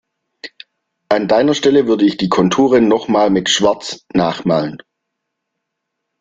[1.09, 4.79] An deiner Stelle würde ich die Konturen noch mal mit Schwarz nachmalen.